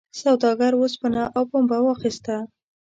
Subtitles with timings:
[0.21, 2.35] سوداګر اوسپنه او پنبه واخیسته.